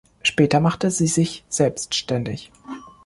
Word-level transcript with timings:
Später 0.23 0.59
machte 0.59 0.89
sie 0.89 1.05
sich 1.05 1.43
selbstständig. 1.47 2.51